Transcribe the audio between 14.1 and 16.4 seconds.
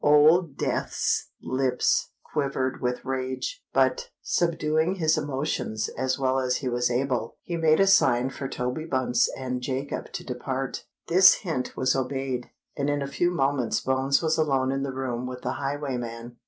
was alone in the room with the highwayman.